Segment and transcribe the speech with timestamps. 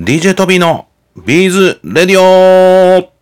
[0.00, 0.86] DJ トビーの
[1.26, 3.12] ビーズレディオ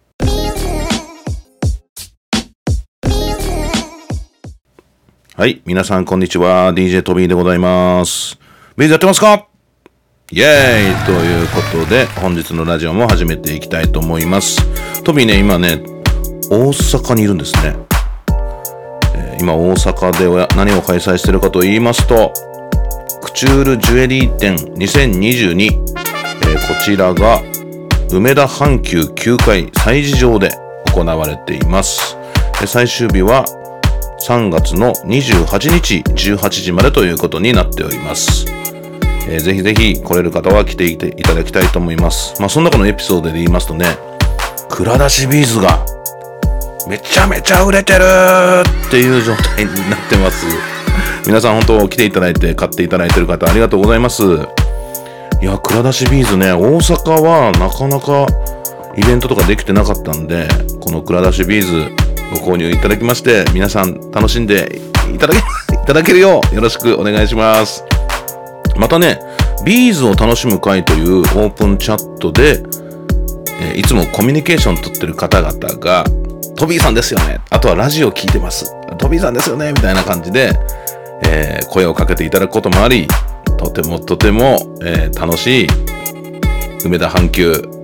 [5.35, 6.75] はい、皆さんこんにちは。
[6.75, 8.39] DJ トビーでございます。
[8.77, 9.49] ビーズやってますか？
[10.31, 14.61] イエーイということで、本日のラジオも始めていきたいと思います。
[15.03, 15.83] トビーね、今ね、
[16.51, 17.75] 大阪にいるんですね。
[19.15, 22.35] えー今大阪でおや何を開催してるかと言いますと、
[23.23, 27.43] クチュールジュエリー展2022、ーこちらが
[28.11, 30.51] 梅田阪急9階催事場で
[30.95, 32.17] 行われています。
[32.67, 33.45] 最終日は
[34.27, 36.03] 3月の28日
[36.35, 38.47] 18時までということになっております。
[39.29, 42.41] えーぜひぜひ来れる方は来ていていただきたいと思います。
[42.41, 43.87] まあその中のエピソードで言いますとね、
[44.69, 45.85] 蔵出しビーズが
[46.89, 48.05] めちゃめちゃ売れてる
[48.87, 50.47] っていう状態になってます。
[51.27, 54.23] 皆さん本当来ていただいて買っていただいてる方ありがとうございます。
[55.41, 58.27] いや、蔵出しビーズね、大阪はなかなか
[58.97, 60.49] イベントとかできてなかったんで、
[60.81, 61.93] この蔵出しビーズ
[62.43, 64.81] ご購入いただきまして、皆さん楽しんで
[65.15, 65.41] いただけ、
[65.77, 67.85] いただけるようよろしくお願いします。
[68.77, 69.21] またね、
[69.65, 72.63] ビーズを楽しむ会というオープンチャットで、
[73.61, 76.05] えいつもコミュニケーション取ってる方々が、
[76.57, 77.41] トビーさんですよね。
[77.51, 78.75] あとはラジオ聞いてます。
[78.97, 79.73] トビーさんですよね。
[79.73, 80.59] みたいな感じで、
[81.25, 83.07] えー声をかけていただくこともあり、
[83.59, 85.67] とてもとても、えー楽しい
[86.85, 87.77] 梅田阪急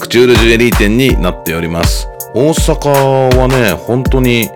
[0.00, 2.06] クチュールジュエリー店になっております。
[2.34, 4.48] 大阪はね、本当に、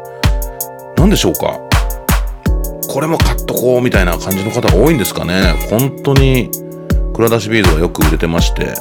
[0.97, 1.59] 何でしょうか。
[2.89, 5.55] これも買っとこうみたいな感じの方が多いんですかね。
[5.71, 6.51] 本当に、
[7.15, 8.75] 蔵出しビーズはよく売れてまして、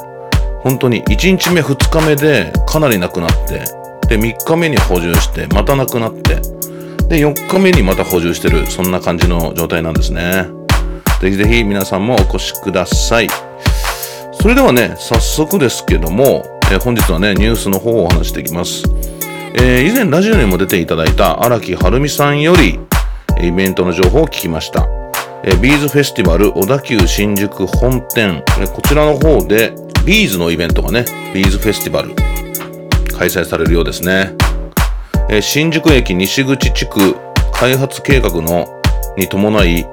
[0.62, 3.64] 本当に1日目2日目でかなりなくなって、
[4.08, 6.36] で、3日目に補充して、またなくなって、
[7.08, 10.59] で、4日目にまた補充してる、そんな感じの状態なんですね。
[11.20, 13.28] ぜひぜひ皆さんもお越しください。
[14.40, 18.84] それではね、早速ですけども、えー本日はね、ニュースの方をお話していきます。
[19.54, 22.80] えー以前ラジオにも出ていただいた荒木はるみさんより、
[23.38, 24.88] イベントの情報を聞きました。
[25.44, 29.74] えービーズフェスティバル小田急新宿本店、えこちらの方で、
[30.06, 31.04] ビーズのイベントがね、
[31.34, 32.14] ビーズフェスティバル、
[33.18, 34.32] 開催されるようですね。
[35.28, 37.14] えー新宿駅西口地区
[37.52, 38.66] 開発計画の
[39.18, 39.86] に伴い、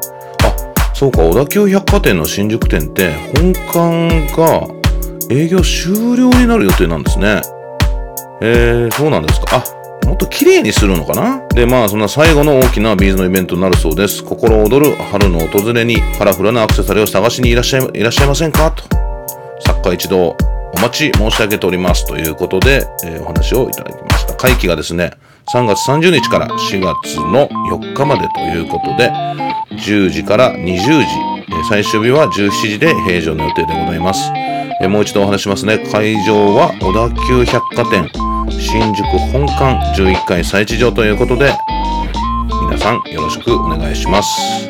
[0.97, 4.67] そうか、小田急百貨店の新宿店って本館が
[5.29, 7.43] 営業終了になる予定なんですね。
[8.41, 9.57] えー、そうなんですか。
[9.57, 14.23] あ、もっと綺麗にするのかなで、まあ、そんな最後の大きなビーズのイベントになるそうです。
[14.23, 18.71] 心躍る春の訪れにカラフルなアクセサリーを探しにいらっしゃいいらっしゃいませんか？
[18.71, 18.83] と。
[19.67, 20.35] 作家一同お
[20.81, 24.33] 待ち申し上げておりますということで、えーお話をいただきました。
[24.33, 25.11] 会期がですね、
[25.53, 29.09] 3月30日から4月の4日までということで、
[29.71, 31.05] 10時から20時、
[31.69, 34.29] 最終日は17時で閉場の予定でございます。
[34.89, 35.77] もう一度お話しますね。
[35.89, 38.09] 会場は小田急百貨店
[38.49, 41.53] 新宿本館11階催事場ということで、
[42.65, 44.69] 皆さんよろしくお願いします。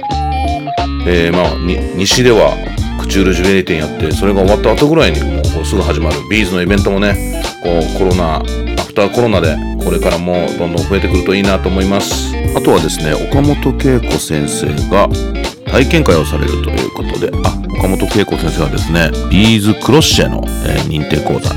[1.07, 1.55] えーまあ、
[1.95, 2.53] 西では
[2.99, 8.66] クチュールジュエリー店やってそれが終わった後ぐらいにもうすぐ始まるビーズのイベントもねこうコロナ
[8.97, 12.35] ターコロナでこれからもどんどん増えてくるといいなと思います。
[12.56, 15.08] あとはですね岡本恵子先生が
[15.72, 17.31] 体験会をされるということで。
[17.46, 21.53] あ岡本恵子先生はですねビーズクロッシェの、えー認定講座、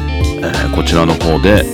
[0.47, 1.65] えーこちらの方で、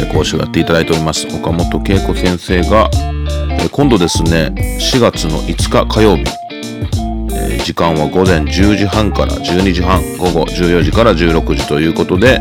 [0.00, 1.26] えー講師をやっていただいております。
[1.26, 6.24] 岡本恵子先生が、えー今度ですね4月の5日火曜日。
[7.34, 12.40] え時間は午前10時半から12時半午後14時から16時ということで、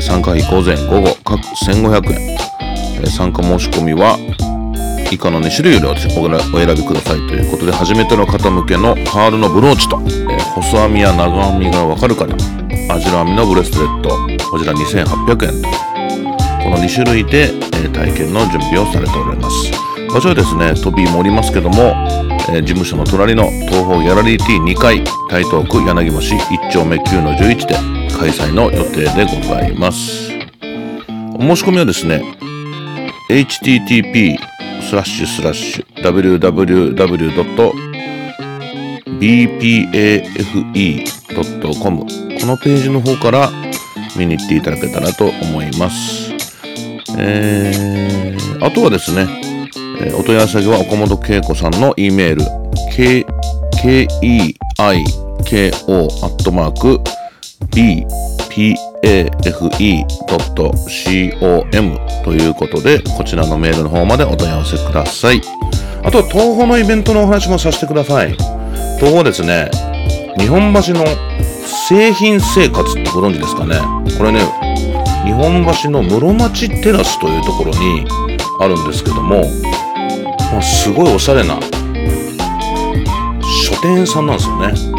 [0.00, 2.36] 参加費午前午後各1500円、
[3.02, 4.16] え参加申し込みは
[5.10, 7.18] 以下の2種類でお選びください。
[7.28, 12.24] ということで初めての方向けのパールのブローチと、え細編みや長編みがわかる方
[12.88, 14.08] アジラ編みのブレスレット
[14.50, 15.68] こちら2800円と。
[16.62, 17.50] この2種類で、
[17.84, 19.70] え体験の準備をされておられます。
[20.14, 21.94] 場所はですね飛びもおりますけども、
[22.50, 30.30] え事務所の隣の東方ギャラリー T2 階台東区柳橋1丁目9の11で開催の予定でございます
[31.34, 32.22] お申し込みはですね
[33.28, 34.38] http
[34.82, 37.92] スラッシュスラッシュ www.
[39.22, 40.72] bpafe.com
[42.00, 42.06] こ
[42.46, 43.50] のページの方から
[44.16, 46.32] 見に行っていただけたらと思います。
[47.18, 49.28] えー、あとはですね、
[50.00, 52.44] えお問い合わせは岡本恵子さんの E メール
[52.94, 53.24] k
[53.80, 54.92] keiko ア
[56.28, 57.00] ットマーク
[57.72, 58.92] bpafe.com
[62.24, 65.40] ということでこちらのメールの方までお問い合わせください。
[66.04, 68.32] あとは東宝のイベントのお話もさせてください。
[68.98, 69.70] 東宝ですね
[70.38, 71.04] 日本橋の
[71.88, 73.80] 製品生活ってご存知ですかね。
[74.18, 74.40] これね
[75.24, 78.04] 日本橋の室町テラスというところに
[78.60, 79.42] あるんですけども、
[80.52, 81.60] まあ、すごいおしゃれな
[83.64, 84.58] 書店さんなんですよ
[84.90, 84.91] ね。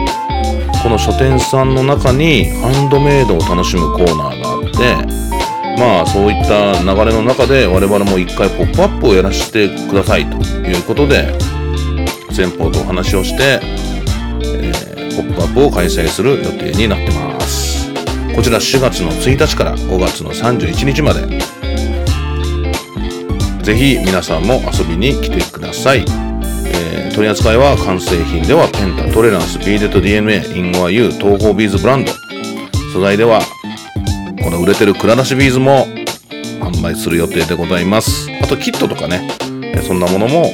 [0.84, 4.62] この書店さんの中にハンドメイドを楽しむコーナーがあっ
[5.08, 11.34] てまあそういった流れの中で我々も一回ポップアップをやらせてくださいということで
[12.32, 17.94] 先方とお話をして、えー、ポップアップを開催する予定になってます。
[18.36, 21.40] こちら4月の1日から5月の31日まで。
[23.64, 26.04] ぜひ皆さんも遊びに来てください、
[27.24, 32.12] 取り扱いは完成品ではペンタ、トレランス、 Beaded DNA、インゴア U、 TOHO ビーズブランド。
[32.92, 33.40] 素材では、
[34.44, 35.88] この売れてる蔵出しビーズも
[36.60, 38.30] 販売する予定でございます。
[38.42, 39.30] あとキットとかね、
[39.88, 40.52] そんなものも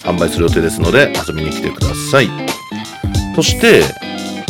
[0.00, 2.28] 販売する予定ですので遊びに来てください。
[3.34, 3.84] そして、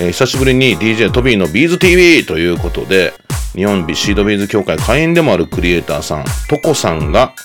[0.02, 3.14] えー、久しぶりに DJ トビーのビーズ TV ということで、
[3.54, 7.36] 日本ビシードビーズ協会会員でもあるクリエイターさん、トコさんが、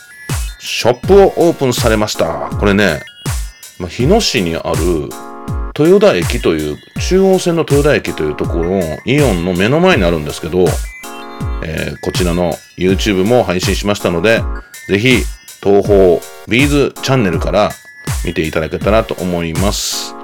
[0.58, 2.48] ショップをオープンされました。
[2.58, 3.02] これね、
[3.78, 5.10] まあ、日野市にある
[5.78, 10.64] 豊田駅という、中央線の豊田駅というところのイオンの目の前にあるんですけど、
[11.62, 14.42] えー、こちらの YouTube も配信しましたので、
[14.88, 15.24] ぜひ、
[15.62, 17.70] 東方ビーズチャンネルから
[18.24, 20.14] 見ていただけたらと思います。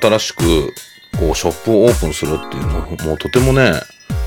[0.00, 0.72] 新しく、
[1.18, 3.72] こう、ショップをオープンするっていうのもうとてもね、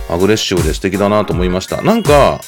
[0.10, 1.82] アグレッシブで素敵だなと思いました。
[1.82, 2.40] なんか、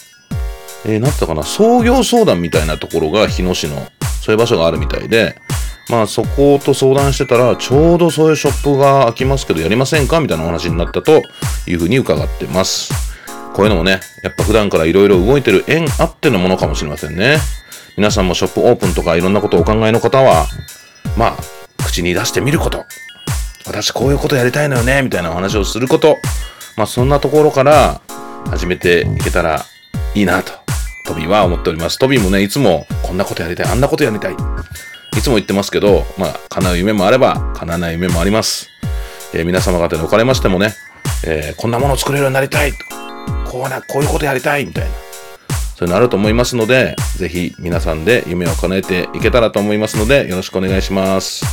[0.86, 3.88] えー、なんったかな、創業相談みたいなところが日野市の、
[4.22, 5.36] そういう場所があるみたいで、
[5.90, 10.20] まあそこと相談してたら、ちょうどそういうショップが開きますけど、やりませんか？
[10.20, 11.24] みたいなお話になったと
[11.66, 12.94] いうふうに伺ってます。
[13.54, 17.38] こういうのもね、やっぱ普段から色々動いてる縁あってのものかもしれませんね。
[17.96, 20.46] 皆さんもショップオープンとかいろんなことをお考えの方は、
[21.18, 21.38] まあ、
[21.84, 22.86] 口に出してみること。
[23.68, 26.18] 私こういうことやりたいのよね、みたいなお話をすること。
[26.78, 28.02] まあそんなところから
[28.50, 29.66] 始めていけたら
[30.16, 30.54] いいなと、
[31.06, 32.00] トビは思っております。
[32.00, 34.36] トビーもね、いつもこんなことやりたい、あんなことやりたい。
[35.18, 38.70] いつも言ってますけど、まあ叶う夢もあれば叶わない夢もあります。
[39.34, 40.74] えー、皆様方におかれましてもね、
[41.26, 42.72] えー、こんなものを作れるようになりたい。
[43.46, 44.92] こうな、こういうことやりたいみたいな。
[45.76, 51.46] そういうのあると思いますので、ぜひ皆さんで夢を叶えていけたらと思いますので、よろしくお願いします。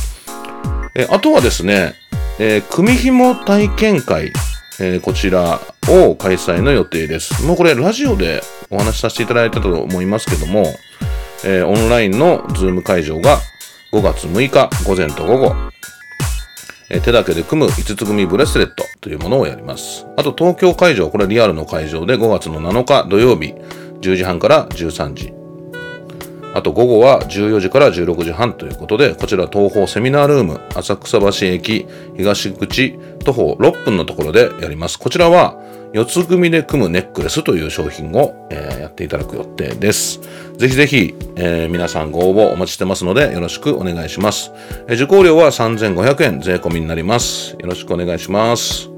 [0.95, 1.93] えあとはですね、
[2.39, 4.31] えー、組紐体験会
[4.79, 7.45] えー、こちらを開催の予定です。
[7.45, 10.65] もうこれラジオでお話しさせていただいたと思いますけども、
[11.45, 13.37] えー、オンラインのズーム会場が
[13.93, 15.55] 5月6日午前と午後、
[16.89, 20.05] えー、手だけで組む5つ組ブレスレットというものをやります。
[20.17, 23.53] あと東京会場、これリアルの会場で5月の7日土曜日
[24.01, 25.44] 10時半から13時。
[26.55, 31.85] あと午後は14時から16時半ということで、こちら TOHO セミナールーム、浅草橋駅
[32.15, 34.97] 東口徒歩6分のところでやります。
[34.97, 35.59] こちらは
[35.91, 40.21] 四つ組で組むネックレスという商品を、えー、やっていただく予定です。
[40.55, 44.53] ぜひぜひ、えー、皆さんご応募お待ちしてますのでよろしくお願いします。
[44.87, 47.51] えー、受講料は3500円税込みになります。
[47.59, 48.89] よろしくお願いします。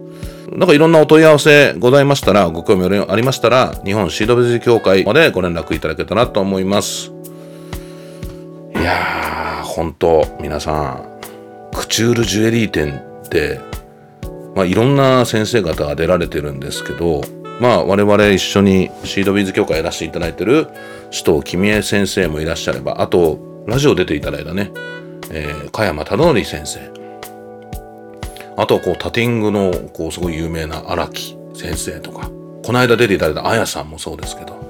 [0.51, 7.16] なんかいろんなお問い合わせございましたら、ご興味ありましたら、日本シードベジ協会までご連絡いただけたらと思います。
[8.87, 11.19] いやー、本当皆さん、
[11.75, 13.59] クチュールジュエリー店って、
[14.55, 17.19] まあ、いろんな先生方が出られてるんですけど、
[17.59, 20.67] まあ、我々一緒にシードビーズ協会やらせていただいてる
[21.11, 24.71] 首藤君江先生もいらっしゃれば、あと、ラジオ出ていただいたね、
[25.31, 26.79] えー、加山忠則先生。
[28.55, 32.31] あとこう、タティングの、こう、すごい有名な荒木先生とか、
[32.65, 34.66] この間出ていただいたあやさんもそうですけど、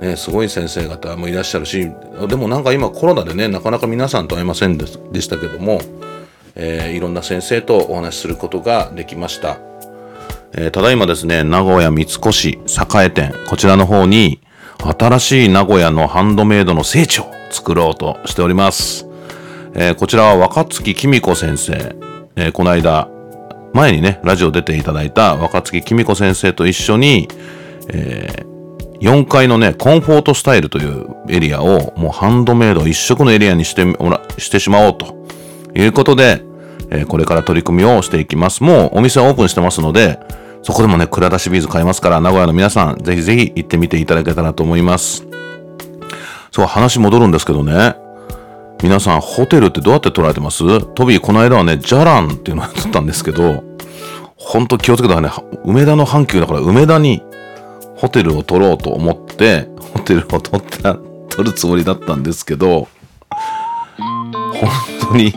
[0.00, 1.90] ね、すごい先生方もいらっしゃるし
[2.28, 5.80] でもなんか今コロナでねなかなか皆さんと会えませんでしたけども
[6.56, 9.58] えー、いろんな先生とお話しすることができました。
[10.52, 14.40] えー、ただいまですね、名古屋三越栄店、こちらの方に、
[14.78, 19.06] 新しい名古屋のハンドメイドの聖地を作ろうとしております。
[19.74, 21.96] えー、こちらは若月きみ子先生、
[22.36, 23.08] え、この間、
[23.72, 27.28] 前にね、ラジオ出ていただいた若月きみ子先生と一緒に、
[27.88, 28.53] えー、
[29.04, 35.14] 4階のね、コンフォートスタイルというエリアをもうハンドメイド一色のエリアにしてもら、してしまおうと
[35.74, 36.42] いうことで、
[36.90, 38.62] えー、これから取り組みをしていきます。
[38.62, 40.18] もうお店はオープンしてますので、
[40.62, 45.26] そこでもね、蔵出しビーズ買えますから、名古屋の皆さん、ぜひぜひ行ってみていただけたらと思います。
[46.50, 47.96] そう、話戻るんですけどね、
[48.82, 50.80] 皆さん、ホテルってどうやって取られてます？
[50.94, 53.64] トビー、この間はね、ジャランっていうのを取ったんですけど、
[54.36, 55.30] ほんと気をつけたらね、
[55.66, 57.22] 梅田の阪急だから梅田に
[58.04, 60.96] ホテルを取ろうと思って、ホテルを取った、
[61.30, 62.86] 取るつもりだったんですけど、
[63.96, 64.70] 本
[65.00, 65.32] 当に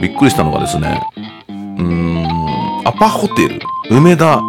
[0.00, 1.02] びっくりしたのがですね、
[1.48, 4.40] うーん、アパホテル、梅田、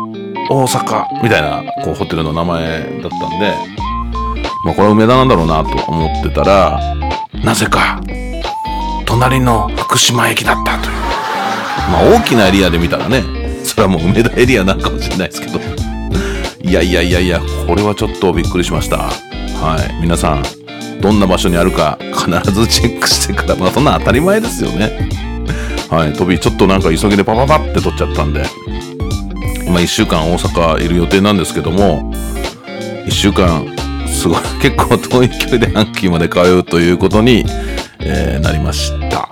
[0.47, 3.51] 大阪みたいなこうホテルの名前だったんで、
[4.63, 6.79] まあこれは梅田なんだろうなと思ってたら、
[7.43, 7.99] なぜか、
[9.07, 10.95] 隣の福島駅だったという。
[11.91, 13.23] まあ大きなエリアで見たらね、
[13.63, 15.86] それはもう梅田エリアなんかもしれないですけど。
[16.67, 18.97] いやいやいやいや、これはちょっとびっくりしました。
[18.97, 20.01] はい。
[20.01, 20.43] 皆さん、
[20.99, 25.09] どんな場所にあるか必ずチェックしてから、まあそんな当たり前ですよね。
[25.89, 26.13] はい。
[26.13, 28.43] 飛び、ちょっとなんか急ぎでパパパって取っちゃったんで、
[29.65, 32.11] 今1週間大阪いる予定なんですけども、
[33.05, 33.65] 1週間、
[34.05, 37.45] すごい、結構遠い距離で阪急まで通うということに、
[37.99, 39.29] えー、なりました。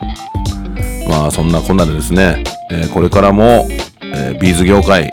[1.10, 3.68] まあそんなこんなでですね、えー、これからも、
[4.02, 5.12] えー、ビーズ業界、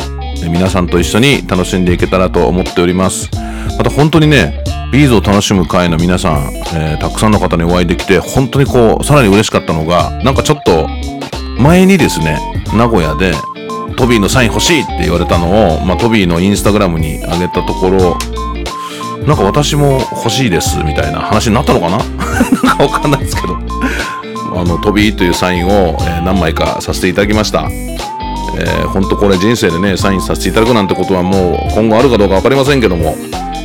[0.48, 3.30] 皆さんと一緒に楽しんでいけたらと思っております。
[3.78, 10.88] また本当にね、ビーズを楽しむ会の皆さん、えー、たくさんの方にお会いできて、本当にこう、さらに嬉しかったのが、なんかちょっと、
[11.58, 12.38] 前にですね、
[12.76, 13.32] 名古屋で、
[13.96, 18.18] トビーのサイン欲しいって言われたのを、まあ、トビーのインスタグラムに上げたところ、
[19.26, 21.98] なんか私も欲しいですみたいな話になったのかな？
[22.64, 23.56] なんかわかんないですけど。
[24.54, 27.68] あの、トビーというサインを、えー、何枚かさせていただきました。
[28.58, 33.14] えー、ほんとこれ人生でね、サインさせていただくなんてことはもう今後あるかどうか分かりませんけども、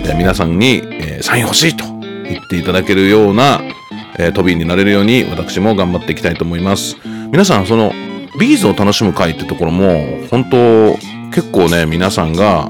[0.05, 3.61] えー、皆さんに、えー、サイン欲しいと言っていただけるような、
[4.17, 6.97] えー、トビーになれるように私も頑張っていきたいと思います。
[7.31, 7.91] 皆さん、その、
[8.39, 10.97] ビーズを楽しむ会ってところも、本当
[11.33, 12.69] 結構ね、皆さんが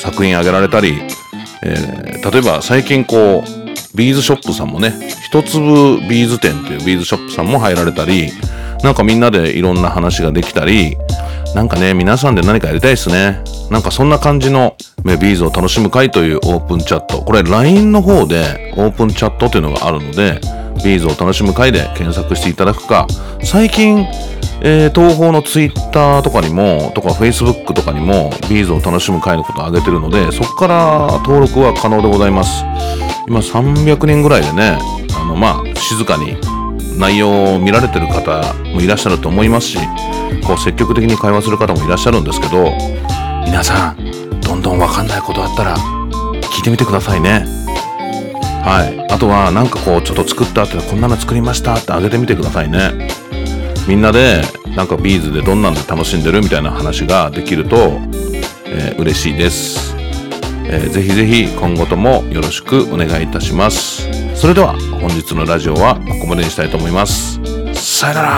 [0.00, 0.98] 作品あげられたり、
[1.62, 4.94] えー、例えば最近こう、ビーズショップさんもね、
[5.26, 8.30] 一粒ビーズ店というビーズショップさんも入られたり、
[8.82, 10.96] なんかみんなでいろんな話ができたり、
[11.54, 13.42] なんかね、皆さんで何かやりたいですね。
[13.70, 17.22] なんかそんな感じのビーズを楽しむ会というオープンチャット。
[17.22, 20.40] これ LINE の方でオープンチャットというのがあるので、
[20.84, 23.06] ビーズを楽しむ会で検索していただくか、
[23.44, 24.06] 最近、
[24.62, 32.64] えー、東方の Twitter とかにも、とか Facebook とかにも、ビーズを楽しむ会のことを上げてるので、そこから登録は可能でございます。
[33.28, 34.78] 今300人ぐらいでね、
[35.14, 36.36] あの、まあ、静かに
[36.98, 39.78] 内容を見られてる方もいらっしゃると思いますし、
[40.46, 42.72] こう積極的に会話する方もいらっしゃるんですけど、
[43.44, 47.44] 皆さん、どんどんわかんないことあったら、聞いてみてくださいね。
[48.64, 49.12] はい。
[49.12, 53.08] あとは、なんかこう、ちょっと作ったって、こんなの作りましたってあげてみてくださいね。
[53.88, 54.42] みんなで、
[54.76, 57.76] なんかビーズでどんなんで楽しんでるみたいな話ができると、
[58.66, 59.94] えー、嬉しいです。
[60.64, 64.21] えー、ぜひぜひ今後ともよろしくお願いいたします。
[64.42, 67.38] それでは本日のラジオはここまでにしたいと思います。
[67.74, 68.28] さよなら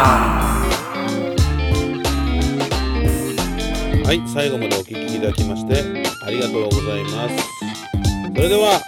[4.04, 5.82] はい、最後までお聴きいただきまして
[6.26, 7.36] ありがとうございます。
[8.34, 8.82] それでは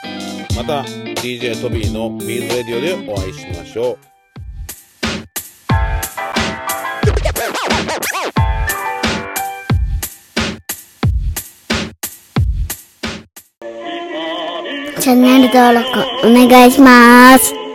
[0.59, 0.83] また
[1.23, 4.16] DJ トビーのビーズレディオでお会いしましょう。
[15.07, 17.66] チャンネル登録お願いします。